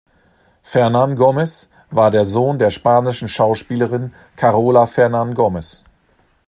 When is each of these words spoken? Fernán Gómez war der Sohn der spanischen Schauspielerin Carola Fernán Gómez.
Fernán 0.63 1.13
Gómez 1.15 1.69
war 1.91 2.09
der 2.09 2.25
Sohn 2.25 2.57
der 2.57 2.71
spanischen 2.71 3.27
Schauspielerin 3.27 4.15
Carola 4.35 4.85
Fernán 4.85 5.35
Gómez. 5.35 5.83